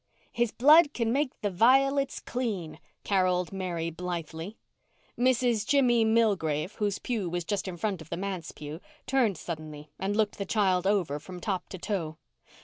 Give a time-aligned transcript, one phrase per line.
[0.31, 4.57] "His blood can make the violets clean," carolled Mary blithely.
[5.15, 5.63] Mrs.
[5.63, 10.17] Jimmy Milgrave, whose pew was just in front of the manse pew, turned suddenly and
[10.17, 12.17] looked the child over from top to toe.